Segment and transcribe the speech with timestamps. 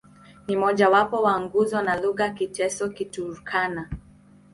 [0.47, 3.89] Ni mmojawapo wa nguzo ya lugha za Kiteso-Kiturkana.